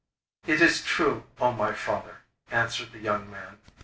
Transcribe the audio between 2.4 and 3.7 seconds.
answered the young man.